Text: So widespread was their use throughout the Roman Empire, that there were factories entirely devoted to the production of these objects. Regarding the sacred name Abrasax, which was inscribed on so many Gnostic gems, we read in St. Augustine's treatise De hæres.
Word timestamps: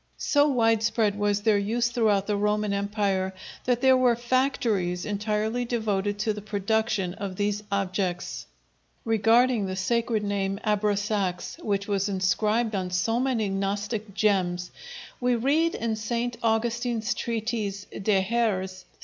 So 0.17 0.47
widespread 0.47 1.15
was 1.19 1.43
their 1.43 1.59
use 1.59 1.89
throughout 1.89 2.25
the 2.25 2.35
Roman 2.35 2.73
Empire, 2.73 3.35
that 3.65 3.81
there 3.81 3.95
were 3.95 4.15
factories 4.15 5.05
entirely 5.05 5.63
devoted 5.63 6.17
to 6.17 6.33
the 6.33 6.41
production 6.41 7.13
of 7.13 7.35
these 7.35 7.61
objects. 7.71 8.47
Regarding 9.05 9.67
the 9.67 9.75
sacred 9.75 10.23
name 10.23 10.59
Abrasax, 10.65 11.63
which 11.63 11.87
was 11.87 12.09
inscribed 12.09 12.73
on 12.73 12.89
so 12.89 13.19
many 13.19 13.47
Gnostic 13.49 14.15
gems, 14.15 14.71
we 15.19 15.35
read 15.35 15.75
in 15.75 15.95
St. 15.95 16.35
Augustine's 16.41 17.13
treatise 17.13 17.85
De 17.93 18.23
hæres. 18.23 18.85